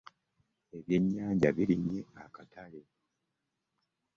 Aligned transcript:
Ebyenyanja 0.77 1.49
birinye 1.57 1.99
akatale. 2.23 2.81